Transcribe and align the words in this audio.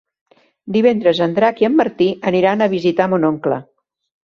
Divendres 0.77 1.21
en 1.25 1.35
Drac 1.35 1.61
i 1.65 1.69
en 1.69 1.77
Martí 1.83 2.09
aniran 2.33 2.65
a 2.65 2.71
visitar 2.75 3.11
mon 3.15 3.31
oncle. 3.33 3.63